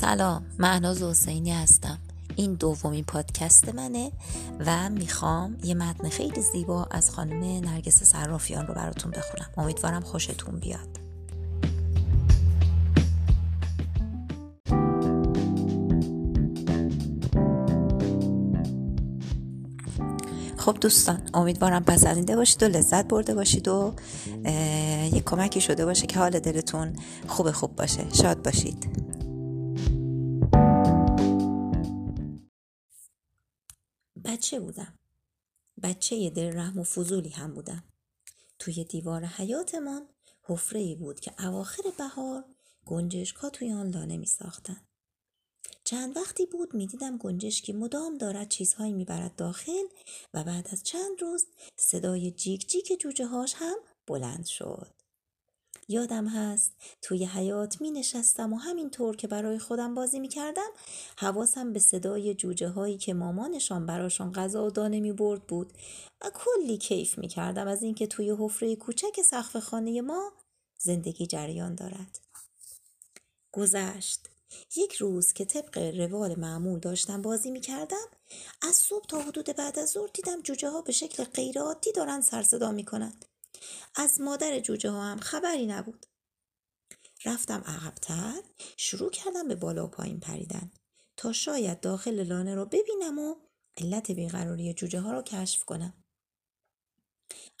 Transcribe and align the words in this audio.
سلام 0.00 0.46
معناز 0.58 1.02
حسینی 1.02 1.50
هستم. 1.50 1.98
این 2.36 2.54
دومین 2.54 3.04
پادکست 3.04 3.74
منه 3.74 4.12
و 4.66 4.90
می‌خوام 4.90 5.56
یه 5.64 5.74
متن 5.74 6.08
خیلی 6.08 6.40
زیبا 6.40 6.84
از 6.90 7.10
خانم 7.10 7.44
نرگس 7.44 8.02
صرافیان 8.02 8.66
رو 8.66 8.74
براتون 8.74 9.10
بخونم. 9.10 9.50
امیدوارم 9.56 10.00
خوشتون 10.00 10.58
بیاد. 10.58 10.98
خب 20.56 20.76
دوستان 20.80 21.22
امیدوارم 21.34 21.84
پسندیده 21.84 22.36
باشید 22.36 22.62
و 22.62 22.66
لذت 22.66 23.08
برده 23.08 23.34
باشید 23.34 23.68
و 23.68 23.94
یک 25.12 25.24
کمکی 25.24 25.60
شده 25.60 25.84
باشه 25.84 26.06
که 26.06 26.18
حال 26.18 26.38
دلتون 26.38 26.92
خوب 27.28 27.50
خوب 27.50 27.76
باشه. 27.76 28.04
شاد 28.12 28.42
باشید. 28.42 29.07
بچه 34.48 34.60
بودم 34.60 34.98
بچه 35.82 36.30
دل 36.30 36.56
رحم 36.56 36.78
و 36.78 36.84
فضولی 36.84 37.28
هم 37.28 37.54
بودم 37.54 37.84
توی 38.58 38.84
دیوار 38.84 39.24
حیاتمان 39.24 40.08
حفره 40.42 40.80
ای 40.80 40.94
بود 40.94 41.20
که 41.20 41.46
اواخر 41.46 41.82
بهار 41.98 42.44
گنجشکا 42.86 43.50
توی 43.50 43.72
آن 43.72 43.90
لانه 43.90 44.16
می 44.16 44.26
ساختن. 44.26 44.86
چند 45.84 46.16
وقتی 46.16 46.46
بود 46.46 46.74
می‌دیدم 46.74 47.18
گنجشکی 47.18 47.72
مدام 47.72 48.18
دارد 48.18 48.48
چیزهایی 48.48 48.92
می‌برد 48.92 49.36
داخل 49.36 49.84
و 50.34 50.44
بعد 50.44 50.68
از 50.72 50.82
چند 50.82 51.22
روز 51.22 51.46
صدای 51.76 52.30
جیک 52.30 52.68
جیک 52.68 53.00
جوجه 53.00 53.26
هاش 53.26 53.54
هم 53.56 53.76
بلند 54.06 54.46
شد. 54.46 54.94
یادم 55.88 56.28
هست 56.28 56.72
توی 57.02 57.24
حیات 57.24 57.80
می 57.80 57.90
نشستم 57.90 58.52
و 58.52 58.56
همینطور 58.56 59.16
که 59.16 59.28
برای 59.28 59.58
خودم 59.58 59.94
بازی 59.94 60.20
می 60.20 60.28
کردم 60.28 60.68
حواسم 61.16 61.72
به 61.72 61.78
صدای 61.78 62.34
جوجه 62.34 62.68
هایی 62.68 62.98
که 62.98 63.14
مامانشان 63.14 63.86
براشان 63.86 64.32
غذا 64.32 64.66
و 64.66 64.70
دانه 64.70 65.00
می 65.00 65.12
برد 65.12 65.46
بود 65.46 65.72
و 66.20 66.30
کلی 66.34 66.78
کیف 66.78 67.18
می 67.18 67.28
کردم 67.28 67.68
از 67.68 67.82
اینکه 67.82 68.06
توی 68.06 68.30
حفره 68.38 68.76
کوچک 68.76 69.22
سقف 69.22 69.56
خانه 69.56 70.00
ما 70.00 70.32
زندگی 70.78 71.26
جریان 71.26 71.74
دارد. 71.74 72.20
گذشت 73.52 74.20
یک 74.76 74.92
روز 74.94 75.32
که 75.32 75.44
طبق 75.44 75.78
روال 75.78 76.38
معمول 76.38 76.78
داشتم 76.78 77.22
بازی 77.22 77.50
می 77.50 77.60
کردم 77.60 78.06
از 78.62 78.74
صبح 78.74 79.06
تا 79.06 79.22
حدود 79.22 79.46
بعد 79.56 79.78
از 79.78 79.90
ظهر 79.90 80.08
دیدم 80.14 80.42
جوجه 80.42 80.68
ها 80.68 80.82
به 80.82 80.92
شکل 80.92 81.24
غیرعادی 81.24 81.92
دارن 81.92 82.20
سرصدا 82.20 82.72
می 82.72 82.84
کنند. 82.84 83.24
از 83.94 84.20
مادر 84.20 84.60
جوجه 84.60 84.90
ها 84.90 85.02
هم 85.02 85.18
خبری 85.18 85.66
نبود. 85.66 86.06
رفتم 87.24 87.62
عقبتر 87.66 88.42
شروع 88.76 89.10
کردم 89.10 89.48
به 89.48 89.54
بالا 89.54 89.86
و 89.86 89.90
پایین 89.90 90.20
پریدن 90.20 90.70
تا 91.16 91.32
شاید 91.32 91.80
داخل 91.80 92.22
لانه 92.22 92.54
رو 92.54 92.66
ببینم 92.66 93.18
و 93.18 93.34
علت 93.76 94.10
بیقراری 94.10 94.74
جوجه 94.74 95.00
ها 95.00 95.12
رو 95.12 95.22
کشف 95.22 95.64
کنم. 95.64 96.04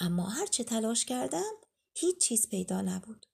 اما 0.00 0.28
هرچه 0.28 0.64
تلاش 0.64 1.04
کردم 1.04 1.52
هیچ 1.94 2.20
چیز 2.20 2.48
پیدا 2.48 2.80
نبود. 2.80 3.26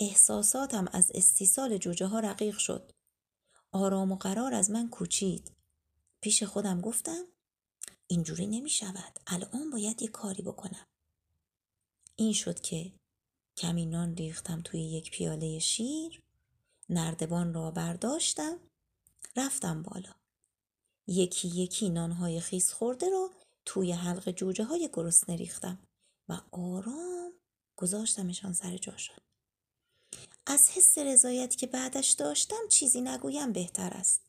احساساتم 0.00 0.88
از 0.92 1.12
استیصال 1.14 1.78
جوجه 1.78 2.06
ها 2.06 2.20
رقیق 2.20 2.58
شد. 2.58 2.92
آرام 3.72 4.12
و 4.12 4.16
قرار 4.16 4.54
از 4.54 4.70
من 4.70 4.88
کوچید. 4.88 5.52
پیش 6.20 6.42
خودم 6.42 6.80
گفتم 6.80 7.24
اینجوری 8.06 8.46
نمی 8.46 8.70
شود. 8.70 9.18
الان 9.26 9.70
باید 9.70 10.02
یه 10.02 10.08
کاری 10.08 10.42
بکنم. 10.42 10.86
این 12.16 12.32
شد 12.32 12.60
که 12.60 12.92
کمی 13.56 13.86
نان 13.86 14.16
ریختم 14.16 14.62
توی 14.62 14.80
یک 14.80 15.10
پیاله 15.10 15.58
شیر 15.58 16.22
نردبان 16.88 17.54
را 17.54 17.70
برداشتم 17.70 18.58
رفتم 19.36 19.82
بالا. 19.82 20.14
یکی 21.06 21.48
یکی 21.48 21.88
نانهای 21.88 22.40
خیس 22.40 22.72
خورده 22.72 23.10
را 23.10 23.30
توی 23.64 23.92
حلق 23.92 24.30
جوجه 24.30 24.64
های 24.64 24.90
گرسنه 24.92 25.36
ریختم 25.36 25.78
و 26.28 26.40
آرام 26.52 27.32
گذاشتمشان 27.76 28.52
سر 28.52 28.76
جاشان. 28.76 29.18
از 30.46 30.70
حس 30.70 30.98
رضایت 30.98 31.56
که 31.56 31.66
بعدش 31.66 32.10
داشتم 32.10 32.68
چیزی 32.70 33.00
نگویم 33.00 33.52
بهتر 33.52 33.90
است. 33.90 34.25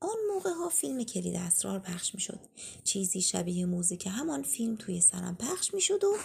آن 0.00 0.16
موقع 0.34 0.50
ها 0.50 0.68
فیلم 0.68 1.04
کلید 1.04 1.36
اسرار 1.36 1.78
پخش 1.78 2.14
می 2.14 2.20
شد. 2.20 2.40
چیزی 2.84 3.22
شبیه 3.22 3.66
موزیک 3.66 4.06
همان 4.06 4.42
فیلم 4.42 4.76
توی 4.76 5.00
سرم 5.00 5.36
پخش 5.36 5.74
می 5.74 5.80
شد 5.80 6.04
و 6.04 6.16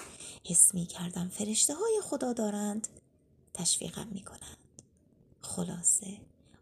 حس 0.45 0.73
می 0.73 0.85
کردم 0.85 1.29
فرشته 1.29 1.73
های 1.73 2.01
خدا 2.03 2.33
دارند 2.33 2.87
تشویقم 3.53 4.07
می 4.07 4.21
کنند. 4.21 4.57
خلاصه 5.41 6.17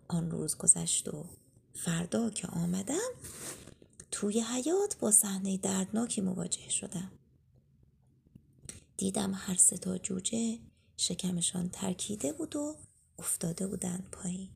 آن 0.08 0.32
روز 0.32 0.58
گذشت 0.58 1.08
و 1.08 1.26
فردا 1.74 2.30
که 2.30 2.48
آمدم 2.48 3.10
توی 4.12 4.42
حیات 4.42 4.98
با 5.00 5.12
صحنه 5.12 5.58
دردناکی 5.58 6.22
مواجه 6.22 6.70
شدم. 6.70 7.12
دیدم 8.98 9.34
هر 9.34 9.56
ستا 9.56 9.98
جوجه 9.98 10.60
شکمشان 10.98 11.70
ترکیده 11.70 12.34
بود 12.34 12.56
و 12.56 12.76
افتاده 13.20 13.68
بودند 13.68 14.10
پایین. 14.12 14.50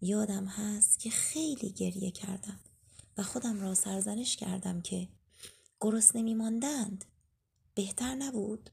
یادم 0.00 0.46
هست 0.46 0.98
که 0.98 1.10
خیلی 1.10 1.70
گریه 1.70 2.10
کردم 2.10 2.60
و 3.18 3.22
خودم 3.22 3.60
را 3.60 3.74
سرزنش 3.74 4.36
کردم 4.36 4.80
که 4.80 5.08
نمی 6.14 6.34
ماندند 6.34 7.04
بهتر 7.74 8.14
نبود 8.14 8.70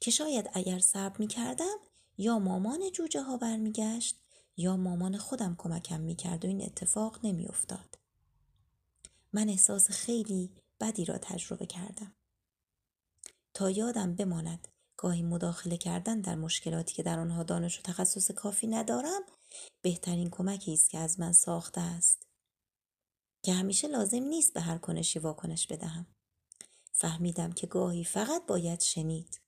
که 0.00 0.10
شاید 0.10 0.50
اگر 0.52 0.78
صبر 0.78 1.16
می 1.18 1.26
کردم 1.26 1.76
یا 2.18 2.38
مامان 2.38 2.90
جوجه 2.92 3.22
ها 3.22 3.36
برمیگشت 3.36 4.16
یا 4.56 4.76
مامان 4.76 5.18
خودم 5.18 5.54
کمکم 5.58 6.00
می 6.00 6.16
کرد 6.16 6.44
و 6.44 6.48
این 6.48 6.62
اتفاق 6.62 7.26
نمی 7.26 7.46
افتاد. 7.46 7.98
من 9.32 9.48
احساس 9.48 9.90
خیلی 9.90 10.50
بدی 10.80 11.04
را 11.04 11.18
تجربه 11.18 11.66
کردم. 11.66 12.14
تا 13.54 13.70
یادم 13.70 14.14
بماند 14.14 14.68
گاهی 14.96 15.22
مداخله 15.22 15.76
کردن 15.76 16.20
در 16.20 16.34
مشکلاتی 16.34 16.94
که 16.94 17.02
در 17.02 17.18
آنها 17.18 17.42
دانش 17.42 17.78
و 17.78 17.82
تخصص 17.82 18.30
کافی 18.30 18.66
ندارم 18.66 19.22
بهترین 19.82 20.30
کمکی 20.30 20.72
است 20.72 20.90
که 20.90 20.98
از 20.98 21.20
من 21.20 21.32
ساخته 21.32 21.80
است. 21.80 22.26
که 23.42 23.52
همیشه 23.52 23.88
لازم 23.88 24.22
نیست 24.22 24.54
به 24.54 24.60
هر 24.60 24.78
کنشی 24.78 25.18
واکنش 25.18 25.66
بدهم. 25.66 26.06
فهمیدم 26.92 27.52
که 27.52 27.66
گاهی 27.66 28.04
فقط 28.04 28.46
باید 28.46 28.80
شنید. 28.80 29.40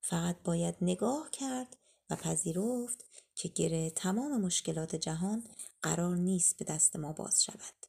فقط 0.00 0.42
باید 0.42 0.74
نگاه 0.80 1.30
کرد 1.30 1.76
و 2.10 2.16
پذیرفت 2.16 3.04
که 3.34 3.48
گره 3.48 3.90
تمام 3.90 4.40
مشکلات 4.40 4.96
جهان 4.96 5.44
قرار 5.82 6.16
نیست 6.16 6.56
به 6.56 6.64
دست 6.64 6.96
ما 6.96 7.12
باز 7.12 7.44
شود. 7.44 7.83